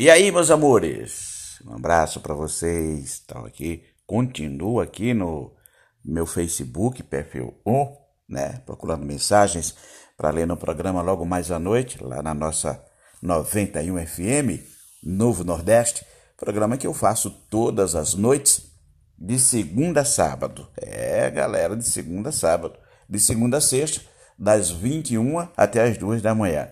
E 0.00 0.08
aí, 0.08 0.32
meus 0.32 0.50
amores? 0.50 1.60
Um 1.66 1.74
abraço 1.74 2.20
para 2.20 2.32
vocês. 2.32 3.04
Estão 3.04 3.44
aqui, 3.44 3.84
continuo 4.06 4.80
aqui 4.80 5.12
no 5.12 5.54
meu 6.02 6.24
Facebook, 6.24 7.02
perfil 7.02 7.60
1, 7.66 7.96
né? 8.26 8.62
Procurando 8.64 9.04
mensagens 9.04 9.76
para 10.16 10.30
ler 10.30 10.46
no 10.46 10.56
programa 10.56 11.02
logo 11.02 11.26
mais 11.26 11.50
à 11.50 11.58
noite, 11.58 12.02
lá 12.02 12.22
na 12.22 12.32
nossa 12.32 12.82
91 13.20 14.06
FM, 14.06 14.64
Novo 15.04 15.44
Nordeste, 15.44 16.02
programa 16.34 16.78
que 16.78 16.86
eu 16.86 16.94
faço 16.94 17.30
todas 17.50 17.94
as 17.94 18.14
noites, 18.14 18.72
de 19.18 19.38
segunda 19.38 20.00
a 20.00 20.04
sábado. 20.06 20.66
É, 20.78 21.30
galera, 21.30 21.76
de 21.76 21.84
segunda 21.84 22.30
a 22.30 22.32
sábado. 22.32 22.78
De 23.06 23.20
segunda 23.20 23.58
a 23.58 23.60
sexta, 23.60 24.00
das 24.38 24.70
21 24.70 25.46
até 25.54 25.82
as 25.82 25.98
2 25.98 26.22
da 26.22 26.34
manhã. 26.34 26.70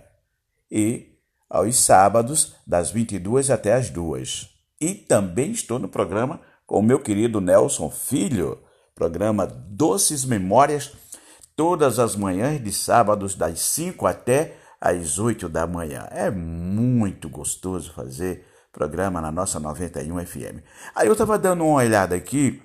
E 0.71 1.18
aos 1.49 1.77
sábados, 1.77 2.55
das 2.67 2.91
22 2.91 3.51
até 3.51 3.75
as 3.75 3.91
2. 3.91 4.49
E 4.81 4.95
também 4.95 5.51
estou 5.51 5.79
no 5.79 5.89
programa 5.89 6.41
com 6.67 6.79
o 6.79 6.83
meu 6.83 7.01
querido 7.01 7.41
Nelson 7.41 7.91
Filho, 7.91 8.59
programa 8.95 9.47
Doces 9.47 10.25
Memórias, 10.25 10.93
todas 11.57 11.99
as 11.99 12.15
manhãs 12.15 12.63
de 12.63 12.73
sábados, 12.73 13.35
das 13.35 13.61
5 13.61 14.07
até 14.07 14.57
às 14.81 15.19
8 15.19 15.49
da 15.49 15.67
manhã. 15.67 16.07
É 16.11 16.31
muito 16.31 17.29
gostoso 17.29 17.93
fazer 17.93 18.47
programa 18.73 19.21
na 19.21 19.33
nossa 19.33 19.59
91 19.59 20.25
FM. 20.25 20.63
Aí 20.95 21.09
eu 21.09 21.13
estava 21.13 21.39
dando 21.39 21.65
uma 21.65 21.79
olhada 21.79 22.15
aqui 22.15 22.63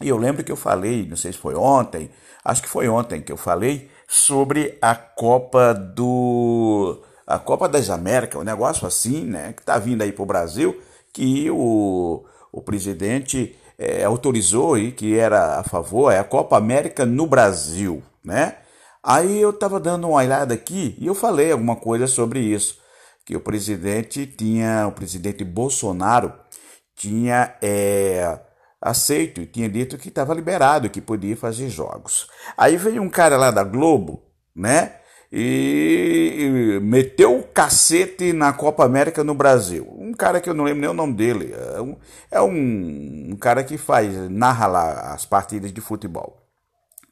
e 0.00 0.08
eu 0.08 0.16
lembro 0.16 0.42
que 0.42 0.50
eu 0.50 0.56
falei, 0.56 1.06
não 1.06 1.16
sei 1.16 1.32
se 1.32 1.38
foi 1.38 1.54
ontem, 1.54 2.10
acho 2.42 2.62
que 2.62 2.68
foi 2.68 2.88
ontem 2.88 3.20
que 3.20 3.30
eu 3.30 3.36
falei 3.36 3.90
sobre 4.08 4.78
a 4.80 4.94
Copa 4.94 5.74
do 5.74 7.02
a 7.30 7.38
Copa 7.38 7.68
das 7.68 7.88
Américas, 7.90 8.40
um 8.40 8.44
negócio 8.44 8.86
assim, 8.86 9.24
né, 9.24 9.52
que 9.52 9.62
está 9.62 9.78
vindo 9.78 10.02
aí 10.02 10.10
para 10.10 10.22
o 10.22 10.26
Brasil, 10.26 10.80
que 11.12 11.48
o, 11.50 12.24
o 12.52 12.60
presidente 12.60 13.56
é, 13.78 14.04
autorizou 14.04 14.76
e 14.76 14.90
que 14.90 15.16
era 15.16 15.60
a 15.60 15.62
favor, 15.62 16.12
é 16.12 16.18
a 16.18 16.24
Copa 16.24 16.56
América 16.56 17.06
no 17.06 17.26
Brasil, 17.26 18.02
né? 18.24 18.56
Aí 19.02 19.40
eu 19.40 19.50
estava 19.50 19.80
dando 19.80 20.08
uma 20.08 20.18
olhada 20.18 20.52
aqui 20.52 20.94
e 20.98 21.06
eu 21.06 21.14
falei 21.14 21.52
alguma 21.52 21.76
coisa 21.76 22.06
sobre 22.06 22.40
isso, 22.40 22.78
que 23.24 23.36
o 23.36 23.40
presidente 23.40 24.26
tinha, 24.26 24.86
o 24.86 24.92
presidente 24.92 25.42
Bolsonaro 25.44 26.34
tinha 26.94 27.54
é, 27.62 28.38
aceito 28.80 29.40
e 29.40 29.46
tinha 29.46 29.68
dito 29.68 29.96
que 29.96 30.08
estava 30.08 30.34
liberado, 30.34 30.90
que 30.90 31.00
podia 31.00 31.36
fazer 31.36 31.70
jogos. 31.70 32.28
Aí 32.58 32.76
veio 32.76 33.00
um 33.00 33.08
cara 33.08 33.38
lá 33.38 33.50
da 33.50 33.64
Globo, 33.64 34.22
né? 34.54 34.99
E, 35.32 36.80
meteu 36.82 37.38
o 37.38 37.42
cacete 37.42 38.32
na 38.32 38.52
Copa 38.52 38.84
América 38.84 39.22
no 39.22 39.34
Brasil. 39.34 39.86
Um 39.96 40.12
cara 40.12 40.40
que 40.40 40.50
eu 40.50 40.54
não 40.54 40.64
lembro 40.64 40.80
nem 40.80 40.90
o 40.90 40.94
nome 40.94 41.14
dele. 41.14 41.54
É 41.54 41.80
um, 41.80 41.96
é 42.30 42.42
um, 42.42 43.28
um 43.30 43.36
cara 43.36 43.62
que 43.62 43.78
faz, 43.78 44.12
narra 44.28 44.66
lá 44.66 45.14
as 45.14 45.24
partidas 45.24 45.72
de 45.72 45.80
futebol. 45.80 46.36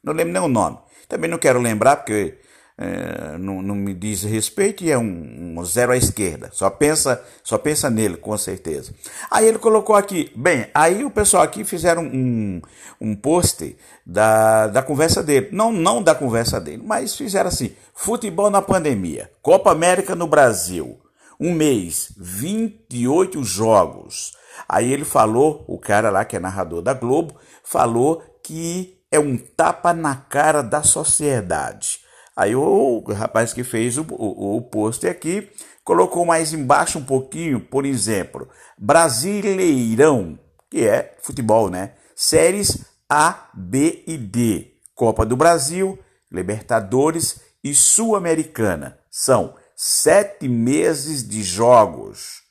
Não 0.03 0.13
lembro 0.13 0.33
nem 0.33 0.41
o 0.41 0.47
nome. 0.47 0.77
Também 1.07 1.29
não 1.29 1.37
quero 1.37 1.59
lembrar 1.59 1.97
porque 1.97 2.37
é, 2.77 3.37
não, 3.37 3.61
não, 3.61 3.75
me 3.75 3.93
diz 3.93 4.23
respeito 4.23 4.83
e 4.83 4.91
é 4.91 4.97
um, 4.97 5.38
zero 5.65 5.91
à 5.91 5.97
esquerda. 5.97 6.49
Só 6.51 6.69
pensa, 6.69 7.23
só 7.43 7.57
pensa 7.57 7.89
nele, 7.89 8.17
com 8.17 8.37
certeza. 8.37 8.93
Aí 9.29 9.47
ele 9.47 9.59
colocou 9.59 9.95
aqui, 9.95 10.31
bem, 10.35 10.67
aí 10.73 11.03
o 11.03 11.11
pessoal 11.11 11.43
aqui 11.43 11.63
fizeram 11.63 12.03
um, 12.03 12.61
um 12.99 13.15
post 13.15 13.75
da, 14.05 14.67
da 14.67 14.81
conversa 14.81 15.21
dele. 15.21 15.49
Não, 15.51 15.71
não 15.71 16.01
da 16.01 16.15
conversa 16.15 16.59
dele, 16.59 16.83
mas 16.85 17.15
fizeram 17.15 17.49
assim: 17.49 17.73
futebol 17.93 18.49
na 18.49 18.61
pandemia, 18.61 19.31
Copa 19.41 19.71
América 19.71 20.15
no 20.15 20.27
Brasil. 20.27 20.99
Um 21.39 21.53
mês, 21.53 22.11
28 22.17 23.43
jogos. 23.43 24.33
Aí 24.67 24.91
ele 24.91 25.05
falou, 25.05 25.63
o 25.67 25.77
cara 25.77 26.09
lá 26.09 26.25
que 26.25 26.35
é 26.35 26.39
narrador 26.39 26.81
da 26.81 26.93
Globo, 26.93 27.35
falou 27.63 28.21
que 28.43 28.99
é 29.11 29.19
um 29.19 29.37
tapa 29.37 29.93
na 29.93 30.15
cara 30.15 30.61
da 30.61 30.83
sociedade. 30.83 31.98
Aí 32.39 32.55
o 32.55 33.03
rapaz 33.11 33.51
que 33.51 33.65
fez 33.65 33.97
o, 33.97 34.05
o, 34.11 34.55
o 34.55 34.61
post 34.61 35.05
aqui 35.05 35.51
colocou 35.83 36.25
mais 36.25 36.53
embaixo 36.53 36.97
um 36.97 37.03
pouquinho, 37.03 37.59
por 37.59 37.85
exemplo, 37.85 38.47
Brasileirão, 38.77 40.39
que 40.69 40.87
é 40.87 41.17
futebol, 41.21 41.69
né? 41.69 41.95
Séries 42.15 42.85
A, 43.09 43.49
B 43.53 44.05
e 44.07 44.17
D, 44.17 44.71
Copa 44.95 45.25
do 45.25 45.35
Brasil, 45.35 45.99
Libertadores 46.31 47.41
e 47.61 47.75
Sul-Americana. 47.75 48.97
São 49.11 49.55
sete 49.75 50.47
meses 50.47 51.27
de 51.27 51.43
jogos. 51.43 52.43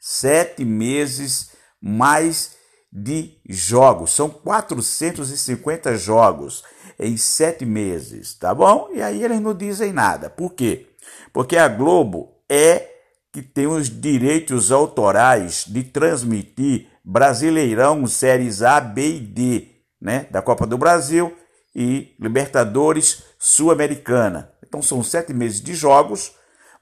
Sete 0.00 0.64
meses 0.64 1.52
mais 1.80 2.56
de 2.92 3.38
jogos. 3.48 4.12
São 4.12 4.28
450 4.28 5.96
jogos 5.96 6.64
em 6.98 7.16
sete 7.16 7.64
meses, 7.64 8.34
tá 8.34 8.54
bom? 8.54 8.88
E 8.92 9.02
aí 9.02 9.22
eles 9.22 9.40
não 9.40 9.54
dizem 9.54 9.92
nada. 9.92 10.30
Por 10.30 10.54
quê? 10.54 10.86
Porque 11.32 11.56
a 11.56 11.68
Globo 11.68 12.32
é 12.48 12.88
que 13.32 13.42
tem 13.42 13.66
os 13.66 13.88
direitos 13.88 14.72
autorais 14.72 15.64
de 15.66 15.82
transmitir 15.82 16.88
Brasileirão, 17.04 18.06
séries 18.06 18.62
A, 18.62 18.80
B 18.80 19.16
e 19.16 19.20
D, 19.20 19.68
né? 20.00 20.26
Da 20.30 20.42
Copa 20.42 20.66
do 20.66 20.78
Brasil 20.78 21.36
e 21.74 22.16
Libertadores 22.18 23.22
Sul-Americana. 23.38 24.50
Então 24.66 24.80
são 24.80 25.02
sete 25.04 25.32
meses 25.32 25.60
de 25.60 25.74
jogos, 25.74 26.32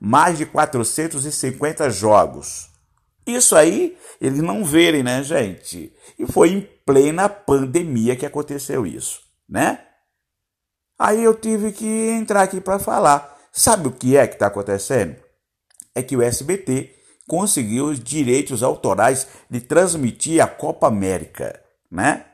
mais 0.01 0.39
de 0.39 0.47
450 0.47 1.91
jogos. 1.91 2.71
Isso 3.27 3.57
aí 3.57 3.97
eles 4.21 4.41
não 4.41 4.65
verem, 4.65 5.03
né, 5.03 5.23
gente? 5.23 5.93
E 6.19 6.25
foi 6.27 6.51
em 6.51 6.69
plena 6.87 7.29
pandemia 7.29 8.17
que 8.17 8.25
aconteceu 8.25 8.87
isso, 8.87 9.21
né? 9.49 9.81
Aí 10.99 11.23
eu 11.25 11.35
tive 11.35 11.73
que 11.73 11.87
entrar 11.87 12.43
aqui 12.43 12.61
para 12.61 12.79
falar. 12.79 13.37
Sabe 13.53 13.89
o 13.89 13.93
que 13.93 14.17
é 14.17 14.27
que 14.27 14.35
está 14.35 14.47
acontecendo? 14.47 15.17
É 15.95 16.03
que 16.03 16.17
o 16.17 16.23
SBT 16.23 16.95
conseguiu 17.27 17.87
os 17.87 18.01
direitos 18.01 18.63
autorais 18.63 19.27
de 19.49 19.61
transmitir 19.61 20.43
a 20.43 20.47
Copa 20.47 20.87
América, 20.87 21.61
né? 21.91 22.27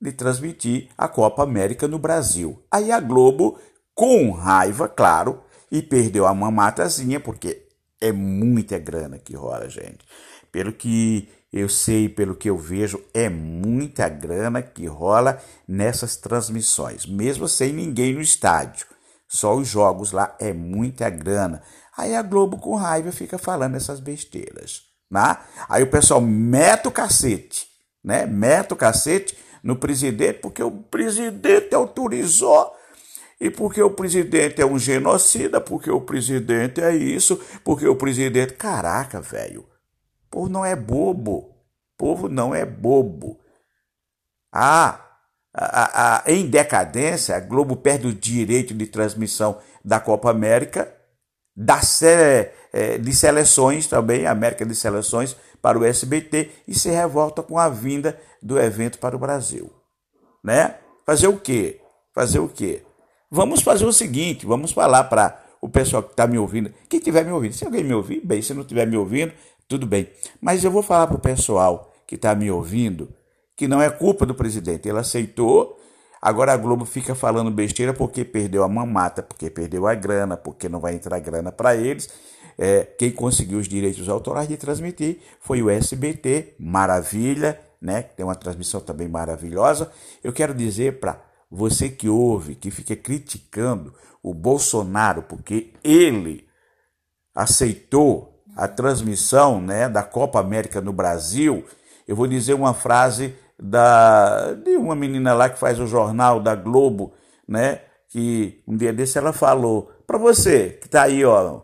De 0.00 0.12
transmitir 0.12 0.88
a 0.96 1.08
Copa 1.08 1.42
América 1.42 1.88
no 1.88 1.98
Brasil. 1.98 2.62
Aí 2.70 2.92
a 2.92 3.00
Globo, 3.00 3.58
com 3.94 4.30
raiva, 4.30 4.88
claro, 4.88 5.42
e 5.70 5.82
perdeu 5.82 6.26
a 6.26 6.34
mamatazinha, 6.34 7.18
porque 7.18 7.66
é 8.00 8.12
muita 8.12 8.78
grana 8.78 9.18
que 9.18 9.34
rola, 9.34 9.68
gente. 9.68 10.04
Pelo 10.52 10.72
que 10.72 11.28
eu 11.56 11.70
sei, 11.70 12.06
pelo 12.06 12.34
que 12.34 12.50
eu 12.50 12.58
vejo, 12.58 13.02
é 13.14 13.30
muita 13.30 14.10
grana 14.10 14.60
que 14.60 14.86
rola 14.86 15.40
nessas 15.66 16.14
transmissões, 16.14 17.06
mesmo 17.06 17.48
sem 17.48 17.72
ninguém 17.72 18.12
no 18.12 18.20
estádio. 18.20 18.86
Só 19.26 19.56
os 19.56 19.66
jogos 19.66 20.12
lá 20.12 20.36
é 20.38 20.52
muita 20.52 21.08
grana. 21.08 21.62
Aí 21.96 22.14
a 22.14 22.20
Globo 22.20 22.58
com 22.58 22.76
raiva 22.76 23.10
fica 23.10 23.38
falando 23.38 23.74
essas 23.74 24.00
besteiras, 24.00 24.82
né? 25.10 25.38
Aí 25.66 25.82
o 25.82 25.90
pessoal 25.90 26.20
mete 26.20 26.88
o 26.88 26.92
cacete, 26.92 27.66
né? 28.04 28.26
Mete 28.26 28.74
o 28.74 28.76
cacete 28.76 29.36
no 29.62 29.76
presidente 29.76 30.40
porque 30.40 30.62
o 30.62 30.70
presidente 30.70 31.74
autorizou 31.74 32.70
e 33.40 33.50
porque 33.50 33.80
o 33.82 33.90
presidente 33.90 34.60
é 34.60 34.66
um 34.66 34.78
genocida, 34.78 35.58
porque 35.58 35.90
o 35.90 36.02
presidente 36.02 36.82
é 36.82 36.94
isso, 36.94 37.40
porque 37.64 37.88
o 37.88 37.96
presidente. 37.96 38.52
Caraca, 38.52 39.22
velho. 39.22 39.64
Povo 40.36 40.50
não 40.50 40.66
é 40.66 40.76
bobo. 40.76 41.38
O 41.38 41.96
povo 41.96 42.28
não 42.28 42.54
é 42.54 42.66
bobo. 42.66 43.40
Ah, 44.52 45.00
em 46.26 46.46
decadência, 46.46 47.34
a 47.34 47.40
Globo 47.40 47.74
perde 47.74 48.06
o 48.06 48.12
direito 48.12 48.74
de 48.74 48.86
transmissão 48.86 49.58
da 49.82 49.98
Copa 49.98 50.30
América, 50.30 50.94
da 51.56 51.80
é, 52.70 52.98
de 52.98 53.14
seleções 53.14 53.86
também, 53.86 54.26
América 54.26 54.66
de 54.66 54.74
Seleções, 54.74 55.34
para 55.62 55.78
o 55.78 55.84
SBT 55.86 56.50
e 56.68 56.74
se 56.74 56.90
revolta 56.90 57.42
com 57.42 57.58
a 57.58 57.70
vinda 57.70 58.20
do 58.42 58.58
evento 58.58 58.98
para 58.98 59.16
o 59.16 59.18
Brasil. 59.18 59.72
Né? 60.44 60.74
Fazer 61.06 61.28
o 61.28 61.38
quê? 61.38 61.80
Fazer 62.14 62.40
o 62.40 62.48
quê? 62.48 62.82
Vamos 63.30 63.62
fazer 63.62 63.86
o 63.86 63.92
seguinte, 63.92 64.44
vamos 64.44 64.72
falar 64.72 65.04
para 65.04 65.42
o 65.62 65.68
pessoal 65.68 66.02
que 66.02 66.10
está 66.10 66.26
me 66.26 66.38
ouvindo, 66.38 66.72
quem 66.90 66.98
estiver 66.98 67.24
me 67.24 67.32
ouvindo, 67.32 67.54
se 67.54 67.64
alguém 67.64 67.82
me 67.82 67.94
ouvir, 67.94 68.20
bem, 68.22 68.42
se 68.42 68.52
não 68.52 68.60
estiver 68.60 68.86
me 68.86 68.96
ouvindo, 68.98 69.32
tudo 69.68 69.86
bem. 69.86 70.08
Mas 70.40 70.64
eu 70.64 70.70
vou 70.70 70.82
falar 70.82 71.06
para 71.06 71.16
o 71.16 71.20
pessoal 71.20 71.92
que 72.06 72.14
está 72.14 72.34
me 72.34 72.50
ouvindo 72.50 73.08
que 73.56 73.66
não 73.66 73.80
é 73.80 73.88
culpa 73.88 74.26
do 74.26 74.34
presidente, 74.34 74.86
ele 74.86 74.98
aceitou, 74.98 75.80
agora 76.20 76.52
a 76.52 76.56
Globo 76.56 76.84
fica 76.84 77.14
falando 77.14 77.50
besteira 77.50 77.94
porque 77.94 78.22
perdeu 78.22 78.62
a 78.62 78.68
mamata, 78.68 79.22
porque 79.22 79.48
perdeu 79.48 79.86
a 79.86 79.94
grana, 79.94 80.36
porque 80.36 80.68
não 80.68 80.78
vai 80.78 80.94
entrar 80.94 81.18
grana 81.20 81.50
para 81.50 81.74
eles. 81.74 82.08
É, 82.58 82.84
quem 82.84 83.10
conseguiu 83.10 83.58
os 83.58 83.66
direitos 83.66 84.08
autorais 84.08 84.48
de 84.48 84.56
transmitir 84.56 85.20
foi 85.40 85.62
o 85.62 85.70
SBT, 85.70 86.54
maravilha, 86.58 87.58
né? 87.80 88.02
Tem 88.02 88.24
uma 88.24 88.34
transmissão 88.34 88.80
também 88.80 89.08
maravilhosa. 89.08 89.90
Eu 90.22 90.32
quero 90.32 90.54
dizer 90.54 91.00
para 91.00 91.22
você 91.50 91.88
que 91.88 92.08
ouve, 92.08 92.54
que 92.54 92.70
fica 92.70 92.96
criticando 92.96 93.94
o 94.22 94.34
Bolsonaro 94.34 95.22
porque 95.22 95.72
ele 95.84 96.46
aceitou 97.34 98.35
a 98.56 98.66
transmissão 98.66 99.60
né, 99.60 99.86
da 99.86 100.02
Copa 100.02 100.40
América 100.40 100.80
no 100.80 100.92
Brasil, 100.92 101.64
eu 102.08 102.16
vou 102.16 102.26
dizer 102.26 102.54
uma 102.54 102.72
frase 102.72 103.36
da, 103.58 104.54
de 104.54 104.76
uma 104.76 104.96
menina 104.96 105.34
lá 105.34 105.50
que 105.50 105.58
faz 105.58 105.78
o 105.78 105.86
jornal 105.86 106.40
da 106.40 106.54
Globo, 106.54 107.12
né? 107.46 107.82
Que 108.08 108.62
um 108.66 108.76
dia 108.76 108.92
desse 108.92 109.18
ela 109.18 109.32
falou, 109.32 109.92
para 110.06 110.16
você 110.16 110.70
que 110.70 110.86
está 110.86 111.02
aí, 111.02 111.24
ó, 111.24 111.60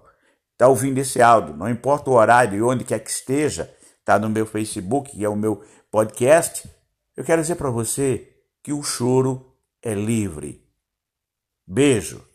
tá 0.58 0.68
ouvindo 0.68 0.98
esse 0.98 1.22
áudio, 1.22 1.56
não 1.56 1.68
importa 1.68 2.10
o 2.10 2.14
horário 2.14 2.58
e 2.58 2.62
onde 2.62 2.84
quer 2.84 2.98
que 2.98 3.10
esteja, 3.10 3.72
tá 4.04 4.18
no 4.18 4.28
meu 4.28 4.44
Facebook, 4.44 5.12
que 5.12 5.24
é 5.24 5.28
o 5.28 5.36
meu 5.36 5.62
podcast, 5.90 6.68
eu 7.16 7.24
quero 7.24 7.40
dizer 7.40 7.56
para 7.56 7.70
você 7.70 8.28
que 8.62 8.72
o 8.72 8.82
choro 8.82 9.54
é 9.82 9.94
livre. 9.94 10.62
Beijo. 11.66 12.31